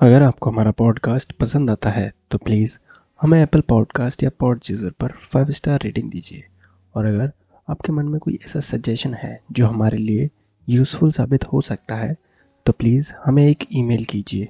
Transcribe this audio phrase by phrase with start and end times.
[0.00, 2.78] अगर आपको हमारा पॉडकास्ट पसंद आता है तो प्लीज़
[3.20, 6.42] हमें एप्पल पॉडकास्ट या पॉड चीज़र पर फाइव स्टार रेटिंग दीजिए।
[6.94, 7.30] और अगर
[7.68, 10.28] आपके मन में कोई ऐसा सजेशन है जो हमारे लिए
[10.68, 12.16] यूज़फुल साबित हो सकता है
[12.66, 14.48] तो प्लीज़ हमें एक ईमेल कीजिए।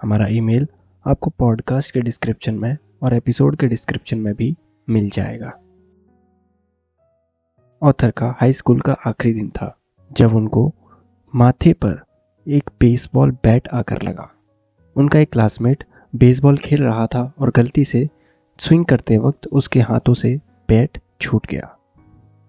[0.00, 0.66] हमारा ईमेल
[1.06, 4.54] आपको पॉडकास्ट के डिस्क्रिप्शन में और एपिसोड के डिस्क्रिप्शन में भी
[4.88, 5.52] मिल जाएगा।
[7.82, 9.76] ऑथर का हाई स्कूल का आखिरी दिन था,
[10.10, 10.72] जब उनको
[11.34, 12.02] माथे पर
[12.46, 14.30] एक बेसबॉल बैट आकर लगा।
[14.96, 18.08] उनका एक क्लासमेट बेसबॉल खेल रहा था और गलती से
[18.58, 20.36] स्विंग करते वक्त उसके हाथों से
[20.68, 21.76] बैट छूट गया।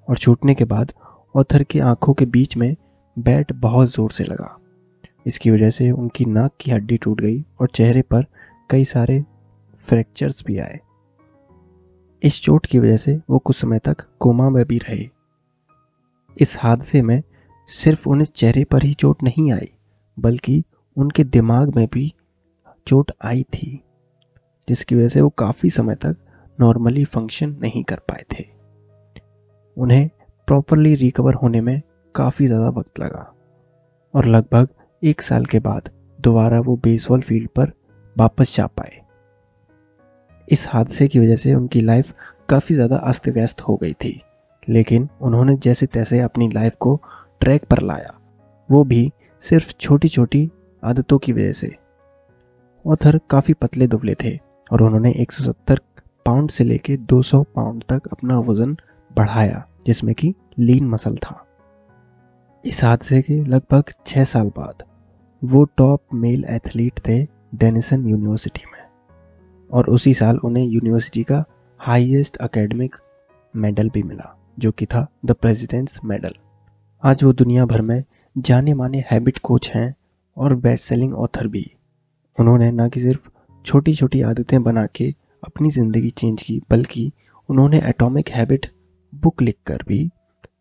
[0.07, 0.91] और छूटने के बाद
[1.35, 2.75] ऑथर की आँखों के बीच में
[3.17, 4.57] बैट बहुत ज़ोर से लगा।
[5.27, 8.25] इसकी वजह से उनकी नाक की हड्डी टूट गई और चेहरे पर
[8.69, 9.23] कई सारे
[9.87, 10.79] फ्रैक्चर्स भी आए।
[12.23, 15.09] इस चोट की वजह से वो कुछ समय तक कोमा में भी रहे।
[16.37, 17.21] इस हादसे में
[17.69, 19.69] सिर्फ़ उन्हें चेहरे पर ही चोट नहीं आई,
[20.17, 20.63] बल्कि
[20.97, 22.13] उनके दिमाग में भी
[22.87, 23.81] चोट आई थी,
[24.67, 26.17] जिसकी वजह से वो काफ़ी समय तक
[26.59, 28.45] नॉर्मली फ़ंक्शन नहीं कर पाए थे।
[29.77, 30.09] उन्हें
[30.47, 31.81] प्रॉपरली रिकवर होने में
[32.15, 33.31] काफ़ी ज़्यादा वक्त लगा।
[34.13, 34.67] और लगभग
[35.03, 37.71] एक साल के बाद दोबारा वो बेसबॉल फ़ील्ड पर
[38.15, 39.01] वापस जा पाए।
[40.47, 42.13] इस हादसे की वजह से उनकी लाइफ
[42.49, 44.21] काफ़ी ज़्यादा अस्त व्यस्त हो गई थी।
[44.67, 46.99] लेकिन उन्होंने जैसे तैसे अपनी लाइफ को
[47.41, 48.19] ट्रैक पर लाया।
[48.69, 49.11] वो भी
[49.43, 50.49] सिर्फ़ छोटी छोटी
[50.83, 51.75] आदतों की वजह से।
[52.85, 54.39] ऑथर काफ़ी पतले दुबले थे
[54.71, 55.79] और उन्होंने 170
[56.25, 58.77] पाउंड से लेके 200 पाउंड तक अपना वज़न
[59.17, 61.45] बढ़ाया, जिसमें कि लीन मसल था।
[62.65, 64.83] इस हादसे के लगभग छः साल बाद
[65.43, 68.83] वो टॉप मेल एथलीट थे डेनिसन यूनिवर्सिटी में
[69.69, 71.43] और उसी साल उन्हें यूनिवर्सिटी का
[71.79, 72.95] हाईएस्ट एकेडमिक
[73.55, 76.33] मेडल भी मिला, जो कि था द प्रेसिडेंट्स मेडल।
[77.03, 78.03] आज वो दुनिया भर में
[78.37, 79.95] जाने माने हैबिट कोच हैं
[80.37, 81.65] और बेस्ट सेलिंग ऑथर भी।
[82.37, 83.29] उन्होंने ना कि सिर्फ़
[83.65, 87.11] छोटी छोटी आदतें बना के अपनी ज़िंदगी चेंज की, बल्कि
[87.49, 88.65] उन्होंने एटॉमिक हैबिट
[89.13, 90.09] बुक लिखकर भी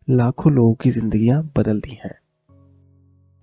[0.09, 2.13] लाखों लोगों की ज़िंदगियाँ बदल दी हैं।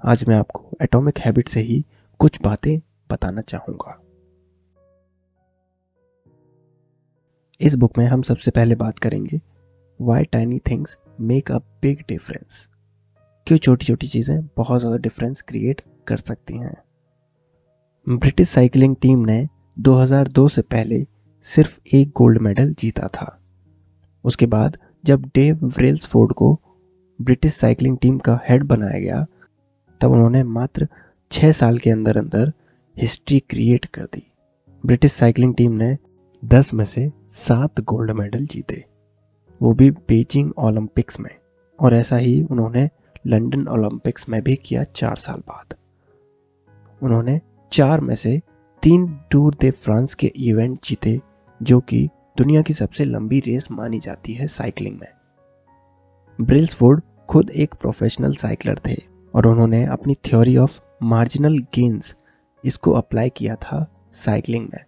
[0.03, 1.85] आज मैं आपको एटॉमिक हैबिट से ही
[2.21, 2.79] कुछ बातें
[3.11, 3.99] बताना चाहूँगा।
[7.61, 9.41] इस बुक में हम सबसे पहले बात करेंगे
[10.01, 12.67] why tiny things make a big difference
[13.47, 16.75] क्यों छोटी छोटी चीज़ें बहुत ज़्यादा डिफरेंस क्रिएट कर सकती हैं?
[18.09, 19.49] ब्रिटिश साइकिलिंग टीम ने
[19.79, 21.07] 2002 से पहले
[21.43, 23.41] सिर्फ़ एक गोल्ड मेडल जीता था।
[24.25, 26.61] उसके बाद जब डेव व्रेल्सफोर्ड को
[27.23, 29.27] ब्रिटिश साइकिलिंग टीम का हेड बनाया गया,
[30.01, 30.89] तब उन्होंने मात्र
[31.31, 32.53] छः साल के अंदर अंदर
[32.99, 34.33] हिस्ट्री क्रिएट कर दी।
[34.87, 35.99] ब्रिटिश साइकिलिंग टीम ने
[36.45, 38.85] दस में से सात गोल्ड मेडल जीते।
[39.63, 41.39] वो भी बीजिंग ओलंपिक्स में,
[41.81, 42.91] और ऐसा ही उन्होंने
[43.27, 45.75] लंदन ओलंपिक्स में भी किया चार साल बाद।
[47.03, 47.41] उन्होंने
[47.73, 48.41] चार में से
[48.83, 51.21] तीन टूर दे फ्रांस के इवेंट जीते,
[51.61, 55.09] जो कि दुनिया की सबसे लंबी रेस मानी जाती है साइकिलिंग में।
[56.39, 58.97] ब्रिल्सफोर्ड खुद एक प्रोफेशनल साइकिलर थे
[59.35, 62.15] और उन्होंने अपनी थ्योरी ऑफ़ मार्जिनल गेंस
[62.65, 64.85] इसको अप्लाई किया था साइकिलिंग में,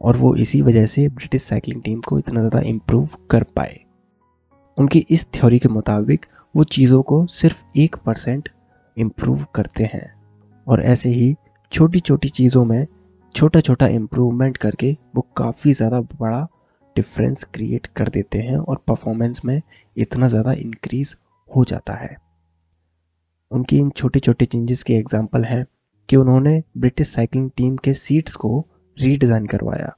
[0.00, 3.78] और वो इसी वजह से ब्रिटिश साइकिलिंग टीम को इतना ज़्यादा इम्प्रूव कर पाए।
[4.78, 8.48] उनकी इस थ्योरी के मुताबिक वो चीज़ों को सिर्फ़ एक परसेंट
[8.96, 10.12] इम्प्रूव करते हैं,
[10.66, 11.34] और ऐसे ही
[11.72, 12.86] छोटी छोटी चीज़ों में
[13.34, 16.46] छोटा छोटा इम्प्रूवमेंट करके वो काफ़ी ज़्यादा बड़ा
[16.96, 19.60] डिफरेंस क्रिएट कर देते हैं और परफॉर्मेंस में
[19.96, 21.14] इतना ज़्यादा इंक्रीज
[21.50, 22.16] हो जाता है।
[23.50, 25.64] उनकी इन छोटे छोटे चेंजेस के एग्जांपल हैं
[26.08, 28.66] कि उन्होंने ब्रिटिश साइकिलिंग टीम के सीट्स को
[28.96, 29.92] रीडिज़ाइन करवाया।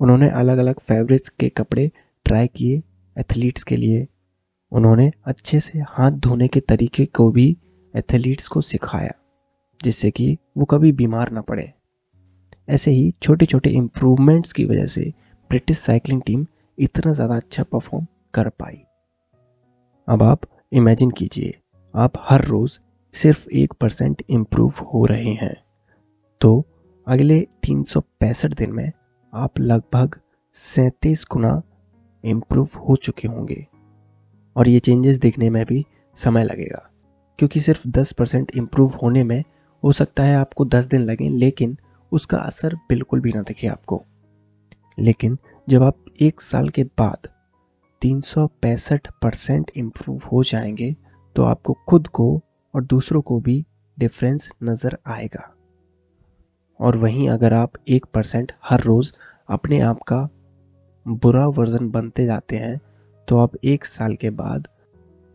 [0.00, 1.90] उन्होंने अलग अलग फैब्रिक्स के कपड़े
[2.26, 2.82] ट्राई किए
[3.16, 4.06] एथलीट्स के लिए।
[4.72, 7.56] उन्होंने अच्छे से हाथ धोने के तरीके को भी
[7.94, 9.12] एथलीट्स को सिखाया।
[9.80, 11.72] जिससे कि वो कभी बीमार ना पड़े।
[12.68, 15.12] ऐसे ही छोटे छोटे इम्प्रूवमेंट्स की वजह से
[15.50, 16.46] ब्रिटिश साइकिलिंग टीम
[16.78, 18.82] इतना ज़्यादा अच्छा परफॉर्म कर पाई।
[20.08, 20.40] अब आप
[20.72, 21.54] इमेजिन कीजिए,
[21.94, 22.78] आप हर रोज़
[23.14, 25.54] सिर्फ़ एक परसेंट इम्प्रूव हो रहे हैं।
[26.40, 26.64] तो
[27.06, 28.90] अगले तीन सौ पैंसठ दिन में
[29.32, 30.18] आप लगभग
[30.56, 31.62] सैंतीस गुना
[32.24, 33.66] इम्प्रूव हो चुके होंगे।
[34.56, 35.84] और ये चेंजेस देखने में भी
[36.18, 36.88] समय लगेगा,
[37.38, 39.42] क्योंकि सिर्फ़ 10 परसेंट इम्प्रूव होने में
[39.86, 41.76] हो सकता है आपको दस दिन लगें, लेकिन
[42.12, 44.02] उसका असर बिल्कुल भी ना दिखे आपको।
[44.98, 45.36] लेकिन
[45.68, 47.28] जब आप एक साल के बाद
[48.02, 50.94] तीन सौ पैंसठ परसेंट इम्प्रूव हो जाएँगे
[51.36, 52.28] तो आपको खुद को
[52.74, 53.64] और दूसरों को भी
[53.98, 55.52] डिफरेंस नज़र आएगा।
[56.80, 59.12] और वहीं अगर आप एक परसेंट हर रोज़
[59.48, 60.28] अपने आप का
[61.06, 62.80] बुरा वर्जन बनते जाते हैं
[63.28, 64.68] तो आप एक साल के बाद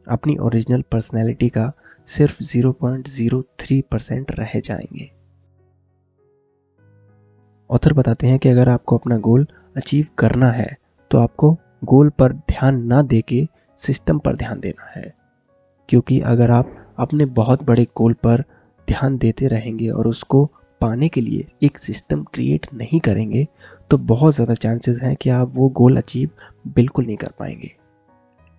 [0.07, 1.71] अपनी ओरिजिनल पर्सनैलिटी का
[2.07, 5.09] सिर्फ़ 0.03 परसेंट रह जाएँगे।
[7.69, 9.45] ऑथर बताते हैं कि अगर आपको अपना गोल
[9.77, 10.75] अचीव करना है
[11.11, 11.51] तो आपको
[11.85, 13.47] गोल पर ध्यान ना दे के
[13.81, 15.13] सिस्टम पर ध्यान देना है।
[15.89, 18.43] क्योंकि अगर आप अपने बहुत बड़े गोल पर
[18.87, 20.45] ध्यान देते रहेंगे और उसको
[20.81, 23.47] पाने के लिए एक सिस्टम क्रिएट नहीं करेंगे
[23.91, 26.29] तो बहुत ज़्यादा चांसेस हैं कि आप वो गोल अचीव
[26.67, 27.71] बिल्कुल नहीं कर पाएँगे।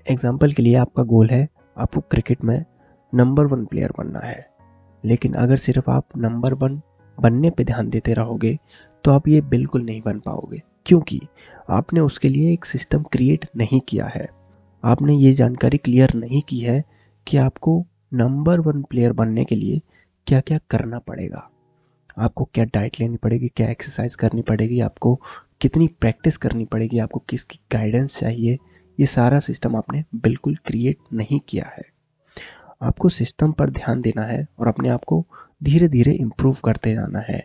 [0.07, 2.65] एग्ज़ाम्पल के लिए आपका गोल है, आपको क्रिकेट में
[3.15, 4.51] नंबर वन प्लेयर बनना है।
[5.05, 6.81] लेकिन अगर सिर्फ़ आप नंबर वन
[7.19, 8.59] बनने पे ध्यान देते रहोगे
[9.05, 11.21] तो आप ये बिल्कुल नहीं बन पाओगे। क्योंकि
[11.71, 14.29] आपने उसके लिए एक सिस्टम क्रिएट नहीं किया है।
[14.85, 16.85] आपने ये जानकारी क्लियर नहीं की है
[17.27, 19.81] कि आपको नंबर वन प्लेयर बनने के लिए
[20.27, 21.49] क्या क्या करना पड़ेगा।
[22.19, 25.21] आपको क्या डाइट लेनी पड़ेगी, क्या एक्सरसाइज करनी पड़ेगी, आपको
[25.61, 28.59] कितनी प्रैक्टिस करनी पड़ेगी, आपको किसकी गाइडेंस चाहिए,
[29.01, 31.92] ये सारा सिस्टम आपने बिल्कुल क्रिएट नहीं किया है।
[32.83, 35.25] आपको सिस्टम पर ध्यान देना है और अपने आप को
[35.63, 37.45] धीरे धीरे इम्प्रूव करते जाना है।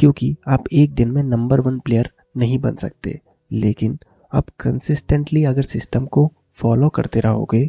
[0.00, 3.20] क्योंकि आप एक दिन में नंबर वन प्लेयर नहीं बन सकते।
[3.50, 3.98] लेकिन
[4.32, 7.68] आप कंसिस्टेंटली अगर सिस्टम को फॉलो करते रहोगे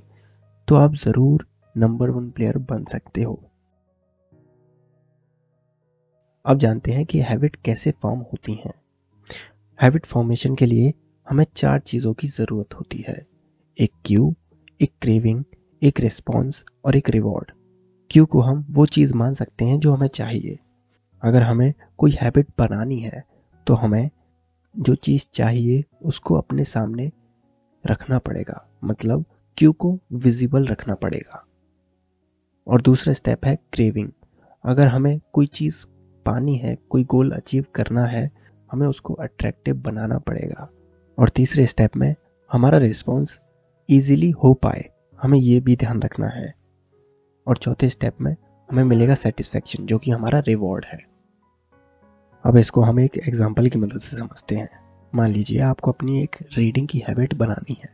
[0.67, 1.45] तो आप ज़रूर
[1.75, 3.39] नंबर वन प्लेयर बन सकते हो।
[6.45, 8.73] अब जानते हैं कि हैबिट कैसे फॉर्म होती हैं।
[9.79, 10.93] हैबिट फॉर्मेशन के लिए
[11.27, 13.15] हमें चार चीज़ों की ज़रूरत होती है।
[13.77, 14.33] एक क्यू
[14.79, 15.43] एक क्रेविंग
[15.83, 17.51] एक रिस्पॉन्स और एक रिवॉर्ड
[18.11, 20.59] क्यू को हम वो चीज़ मान सकते हैं जो हमें चाहिए?
[21.23, 23.23] अगर हमें कोई हैबिट बनानी है
[23.67, 24.09] तो हमें
[24.77, 27.11] जो चीज़ चाहिए उसको अपने सामने
[27.85, 28.69] रखना पड़ेगा.
[28.83, 29.25] मतलब
[29.57, 31.45] क्यू को विजिबल रखना पड़ेगा.
[32.67, 34.09] और दूसरा स्टेप है क्रेविंग
[34.65, 35.85] अगर हमें कोई चीज़
[36.25, 38.31] पानी है, कोई गोल अचीव करना है,
[38.71, 40.69] हमें उसको अट्रैक्टिव बनाना पड़ेगा.
[41.19, 42.15] और तीसरे स्टेप में
[42.51, 43.39] हमारा रिस्पॉन्स
[43.89, 44.89] ईजिली हो पाए.
[45.19, 46.53] हमें ये भी ध्यान रखना है।
[47.47, 48.35] और चौथे स्टेप में
[48.69, 50.99] हमें मिलेगा सेटिस्फेक्शन जो कि हमारा रिवॉर्ड है।
[52.45, 54.69] अब इसको हम एक एग्ज़ाम्पल की मदद से समझते हैं।
[55.13, 57.89] मान लीजिए आपको अपनी एक रीडिंग की हैबिट बनानी है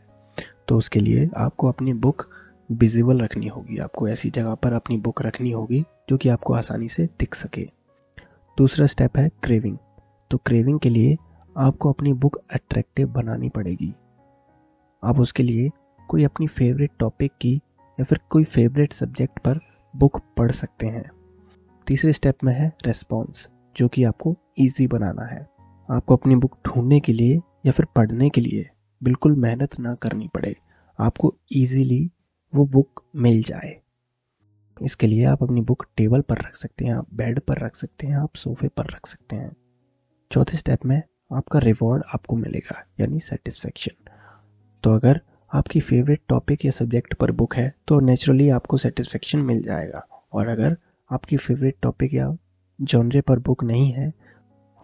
[0.67, 2.27] तो उसके लिए आपको अपनी बुक
[2.69, 6.87] विजिबल रखनी होगी। आपको ऐसी जगह पर अपनी बुक रखनी होगी, जो कि आपको आसानी
[6.89, 7.63] से दिख सके।
[8.57, 9.77] दूसरा स्टेप है क्रेविंग
[10.31, 11.17] तो क्रेविंग के लिए
[11.55, 13.93] आपको अपनी बुक अट्रैक्टिव बनानी पड़ेगी।
[15.03, 15.69] आप उसके लिए
[16.11, 17.53] कोई अपनी फेवरेट टॉपिक की
[17.99, 19.59] या फिर कोई फेवरेट सब्जेक्ट पर
[19.95, 21.09] बुक पढ़ सकते हैं।
[21.87, 25.47] तीसरे स्टेप में है रेस्पॉन्स जो कि आपको ईजी बनाना है।
[25.89, 28.69] आपको अपनी बुक ढूँढने के लिए या फिर पढ़ने के लिए
[29.03, 30.55] बिल्कुल मेहनत ना करनी पड़े।
[30.99, 32.11] आपको ईजीली
[32.53, 33.79] वो बुक मिल जाए।
[34.81, 38.07] इसके लिए आप अपनी बुक टेबल पर रख सकते हैं, आप बेड पर रख सकते
[38.07, 39.55] हैं, आप सोफे पर रख सकते हैं।
[40.31, 41.01] चौथे स्टेप में
[41.33, 44.09] आपका रिवॉर्ड आपको मिलेगा, यानी सेटिस्फेक्शन
[44.83, 49.61] तो अगर आपकी फेवरेट टॉपिक या सब्जेक्ट पर बुक है तो नेचुरली आपको सेटिस्फेक्शन मिल
[49.61, 50.75] जाएगा। और अगर
[51.09, 52.35] आपकी फेवरेट टॉपिक या
[52.79, 54.11] जॉनरे पर बुक नहीं है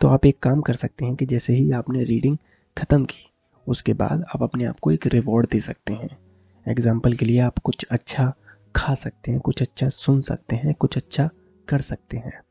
[0.02, 2.38] तो आप एक काम कर सकते हैं कि जैसे ही आपने रीडिंग
[2.78, 3.24] ख़त्म की,
[3.68, 6.10] उसके बाद आप अपने आप को एक रिवॉर्ड दे सकते हैं।
[6.66, 8.32] एग्ज़ाम्पल के लिए आप कुछ अच्छा
[8.76, 11.30] खा सकते हैं, कुछ अच्छा सुन सकते हैं, कुछ अच्छा
[11.68, 12.42] कर सकते हैं।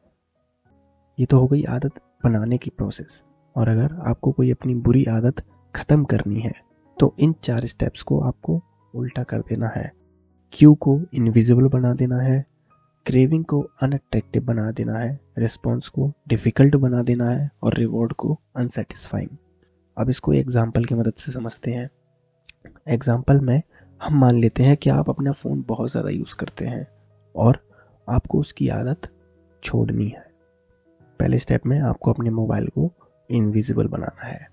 [1.19, 3.23] ये तो हो गई आदत बनाने की प्रोसेस
[3.57, 5.43] और अगर आपको कोई अपनी बुरी आदत
[5.75, 6.55] ख़त्म करनी है
[6.97, 8.61] तो इन चार स्टेप्स को आपको
[8.95, 9.91] उल्टा कर देना है।
[10.53, 12.45] क्यू को इनविजिबल बना देना है।
[13.07, 18.39] क्रेविंग को अनअट्रैक्टिव बना देना है। रिस्पॉन्स को डिफ़िकल्ट बना देना है और रिवॉर्ड को
[18.57, 19.37] अनसेटिस्फाइंग
[19.97, 21.89] अब इसको एग्ज़ाम्पल की मदद से समझते हैं।
[22.89, 23.63] एग्ज़ाम्पल में
[24.01, 26.87] हम मान लेते हैं कि आप अपना फ़ोन बहुत ज़्यादा यूज़ करते हैं
[27.35, 27.59] और
[28.09, 29.09] आपको उसकी आदत
[29.63, 30.25] छोड़नी है।
[31.21, 32.91] पहले स्टेप में आपको अपने मोबाइल को
[33.31, 34.49] इनविजिबल बनाना है।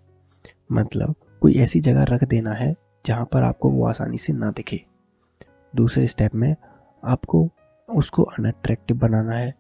[0.72, 4.80] मतलब कोई ऐसी जगह रख देना है जहाँ पर आपको वो आसानी से ना दिखे।
[5.76, 6.56] दूसरे स्टेप में
[7.04, 7.50] आपको
[7.90, 9.54] उसको अनअट्रैक्टिव बनाना है।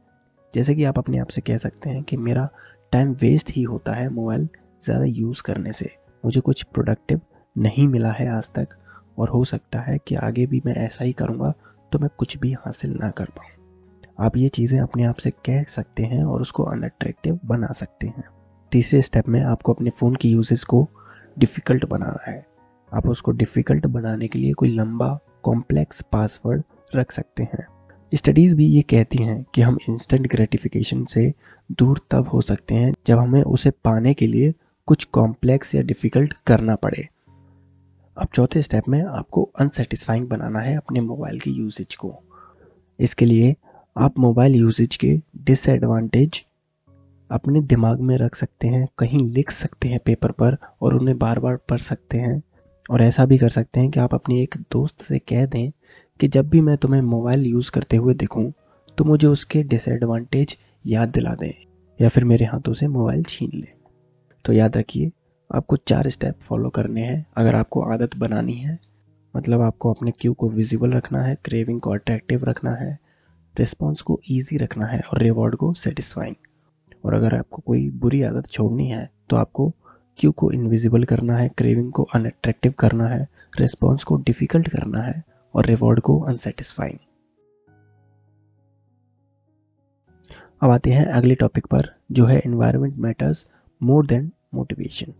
[0.53, 2.47] जैसे कि आप अपने आप से कह सकते हैं कि मेरा
[2.91, 4.47] टाइम वेस्ट ही होता है मोबाइल
[4.83, 5.89] ज़्यादा यूज़ करने से।
[6.25, 7.21] मुझे कुछ प्रोडक्टिव
[7.55, 8.77] नहीं मिला है आज तक
[9.19, 11.53] और हो सकता है कि आगे भी मैं ऐसा ही करूँगा
[11.91, 15.63] तो मैं कुछ भी हासिल ना कर पाऊँ। आप ये चीज़ें अपने आप से कह
[15.63, 18.23] सकते हैं और उसको अनअट्रैक्टिव बना सकते हैं।
[18.71, 20.87] तीसरे स्टेप में आपको अपने फ़ोन की यूजेस को
[21.39, 22.45] डिफ़िकल्ट बनाना है।
[22.93, 26.63] आप उसको डिफ़िकल्ट बनाने के लिए कोई लंबा कॉम्प्लेक्स पासवर्ड
[26.95, 27.67] रख सकते हैं।
[28.13, 31.33] स्टडीज़ भी ये कहती हैं कि हम इंस्टेंट ग्रेटिफिकेशन से
[31.71, 34.53] दूर तब हो सकते हैं जब हमें उसे पाने के लिए
[34.87, 37.07] कुछ कॉम्प्लेक्स या डिफ़िकल्ट करना पड़े।
[38.17, 42.15] अब चौथे स्टेप में आपको अनसेटिस्फाइंग बनाना है अपने मोबाइल के यूजेज को।
[42.99, 43.55] इसके लिए
[43.97, 46.45] आप मोबाइल यूजेज के डिसएडवांटेज
[47.33, 51.39] अपने दिमाग में रख सकते हैं, कहीं लिख सकते हैं पेपर पर और उन्हें बार
[51.39, 52.41] बार पढ़ सकते हैं।
[52.89, 55.71] और ऐसा भी कर सकते हैं कि आप अपने एक दोस्त से कह दें
[56.19, 58.51] कि जब भी मैं तुम्हें मोबाइल यूज़ करते हुए देखूँ
[58.97, 61.51] तो मुझे उसके डिसएडवांटेज याद दिला दें
[61.99, 63.73] या फिर मेरे हाथों से मोबाइल छीन लें।
[64.45, 65.11] तो याद रखिए,
[65.49, 68.79] आपको चार स्टेप फॉलो करने हैं, अगर आपको आदत बनानी है।
[69.35, 72.97] मतलब आपको अपने क्यू को विजिबल रखना है क्रेविंग को अट्रैक्टिव रखना है
[73.55, 76.35] रिस्पॉन्स को ईजी रखना है और रिवॉर्ड को सेटिस्फाइंग
[77.03, 79.73] और अगर आपको कोई बुरी आदत छोड़नी है तो आपको
[80.17, 83.27] क्यू को इनविजिबल करना है क्रेविंग को अनअट्रैक्टिव करना है
[83.59, 85.23] रिस्पॉन्स को डिफ़िकल्ट करना है
[85.55, 86.97] और रिवॉर्ड को अनसेटिस्फाइंग
[90.61, 93.47] अब आते हैं अगले टॉपिक पर, जो है environment matters
[93.81, 95.13] more than motivation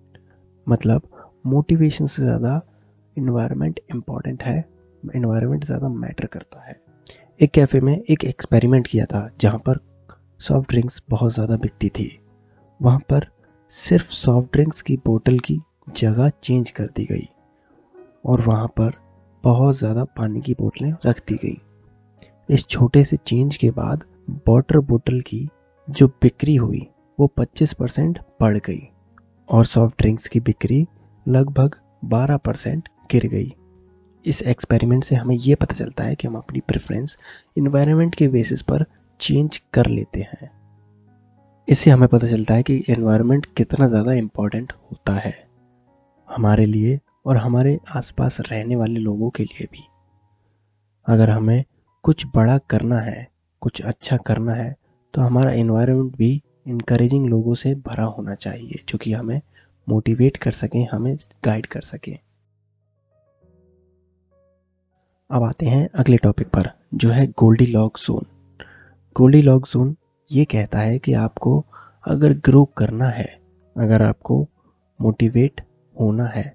[0.68, 1.08] मतलब
[1.46, 2.62] मोटिवेशन से ज़्यादा
[3.18, 4.66] इन्वायरमेंट इंपॉर्टेंट है
[5.16, 6.76] इन्वायरमेंट ज़्यादा मैटर करता है.
[7.42, 9.80] एक कैफ़े में एक एक्सपेरिमेंट किया था, जहाँ पर
[10.44, 12.08] सॉफ्ट ड्रिंक्स बहुत ज़्यादा बिकती थी।
[12.80, 13.28] वहाँ पर
[13.74, 15.58] सिर्फ़ सॉफ्ट ड्रिंक्स की बोतल की
[15.90, 17.28] जगह चेंज कर दी गई
[18.26, 18.94] और वहाँ पर
[19.44, 21.58] बहुत ज़्यादा पानी की बोतलें रख दी गई।
[22.50, 24.04] इस छोटे से चेंज के बाद
[24.48, 25.48] वाटर बोतल की
[25.88, 26.88] जो बिक्री हुई,
[27.20, 28.82] वो 25 परसेंट बढ़ गई
[29.50, 30.86] और सॉफ्ट ड्रिंक्स की बिक्री
[31.26, 33.54] लगभग 12 परसेंट गिर गई।
[34.26, 37.18] इस एक्सपेरिमेंट से हमें ये पता चलता है कि हम अपनी प्रेफरेंस
[37.58, 38.86] इन्वायरमेंट के बेसिस पर
[39.20, 40.50] चेंज कर लेते हैं।
[41.68, 45.34] इससे हमें पता चलता है कि एनवायरनमेंट कितना ज़्यादा इंपॉर्टेंट होता है,
[46.28, 49.84] हमारे लिए और हमारे आसपास रहने वाले लोगों के लिए भी।
[51.08, 51.64] अगर हमें
[52.04, 53.28] कुछ बड़ा करना है,
[53.62, 54.76] कुछ अच्छा करना है
[55.14, 59.42] तो हमारा इन्वायरमेंट भी इनक्रेजिंग लोगों से भरा होना चाहिए, जो कि हमें
[59.88, 61.16] मोटिवेट कर सकें, हमें
[61.46, 62.18] गाइड कर सकें।
[65.30, 68.26] अब आते हैं अगले टॉपिक पर, जो है Goldilocks zone
[69.16, 69.96] Goldilocks zone
[70.32, 71.64] ये कहता है कि आपको
[72.06, 73.26] अगर ग्रो करना है,
[73.76, 74.40] अगर आपको
[75.00, 75.62] मोटिवेट
[75.96, 76.54] होना है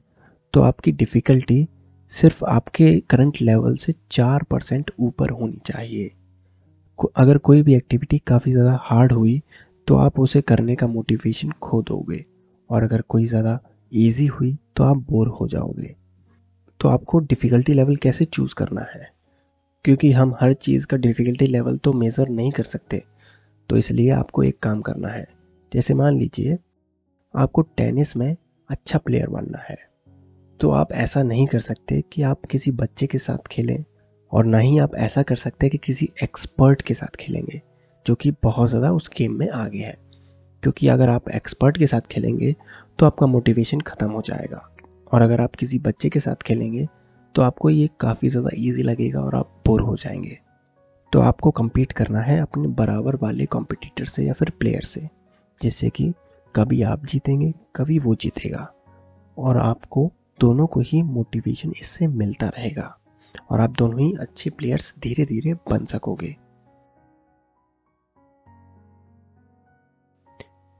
[0.54, 1.66] तो आपकी डिफ़िकल्टी
[2.12, 6.10] सिर्फ़ आपके करंट लेवल से चार परसेंट ऊपर होनी चाहिए।
[7.16, 9.40] अगर कोई भी एक्टिविटी काफ़ी ज़्यादा हार्ड हुई
[9.88, 12.24] तो आप उसे करने का मोटिवेशन खो दोगे
[12.70, 13.58] और अगर कोई ज़्यादा
[13.92, 15.94] ईजी हुई तो आप बोर हो जाओगे।
[16.80, 19.10] तो आपको डिफ़िकल्टी लेवल कैसे चूज़ करना है?
[19.88, 23.02] क्योंकि हम हर चीज़ का डिफ़िकल्टी लेवल तो मेज़र नहीं कर सकते।
[23.70, 25.26] तो इसलिए आपको एक काम करना है।
[25.72, 26.58] जैसे मान लीजिए,
[27.34, 28.36] आपको टेनिस में
[28.70, 29.76] अच्छा प्लेयर बनना है।
[30.60, 33.84] तो आप ऐसा नहीं कर सकते कि आप किसी बच्चे के साथ खेलें
[34.32, 37.60] और ना ही आप ऐसा कर सकते कि किसी एक्सपर्ट के साथ खेलेंगे,
[38.06, 39.96] जो कि बहुत ज़्यादा उस गेम में आगे है।
[40.62, 42.54] क्योंकि अगर आप एक्सपर्ट के साथ खेलेंगे
[42.98, 44.68] तो आपका मोटिवेशन ख़त्म हो जाएगा।
[45.12, 46.88] और अगर आप किसी बच्चे के साथ खेलेंगे
[47.34, 50.38] तो आपको ये काफ़ी ज़्यादा ईजी लगेगा और आप बोर हो जाएँगे।
[51.12, 55.08] तो आपको compete करना है अपने बराबर वाले कॉम्पिटिटर से या फिर प्लेयर से,
[55.62, 56.12] जिससे कि
[56.56, 58.72] कभी आप जीतेंगे, कभी वो जीतेगा।
[59.38, 62.98] और आपको दोनों को ही मोटिवेशन इससे मिलता रहेगा
[63.50, 66.36] और आप दोनों ही अच्छे प्लेयर्स धीरे धीरे बन सकोगे।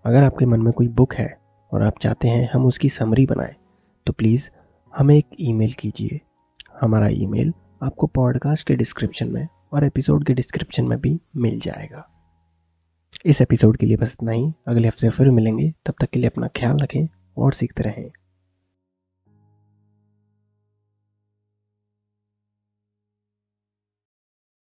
[0.04, 1.38] अगर आपके मन में कोई बुक है
[1.72, 3.54] और आप चाहते हैं हम उसकी समरी बनाएँ
[4.06, 4.50] तो प्लीज़
[4.96, 6.20] हमें एक ईमेल कीजिए।
[6.80, 7.52] हमारा ईमेल
[7.82, 12.08] आपको पॉडकास्ट के डिस्क्रिप्शन में और एपिसोड के डिस्क्रिप्शन में भी मिल जाएगा।
[13.26, 16.28] इस एपिसोड के लिए बस इतना ही। अगले हफ़्ते फिर मिलेंगे। तब तक के लिए
[16.28, 17.08] अपना ख्याल रखें
[17.38, 18.10] और सीखते रहें।